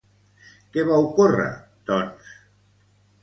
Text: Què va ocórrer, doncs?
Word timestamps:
Què 0.77 0.85
va 0.91 0.95
ocórrer, 1.09 1.51
doncs? 1.91 2.31